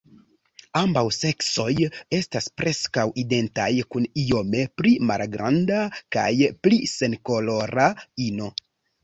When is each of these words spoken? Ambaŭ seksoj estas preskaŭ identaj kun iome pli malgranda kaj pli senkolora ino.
Ambaŭ 0.79 1.01
seksoj 1.17 1.67
estas 2.19 2.47
preskaŭ 2.61 3.03
identaj 3.25 3.67
kun 3.97 4.09
iome 4.23 4.65
pli 4.81 4.95
malgranda 5.11 5.85
kaj 6.19 6.25
pli 6.67 6.81
senkolora 6.95 7.89
ino. 8.31 8.51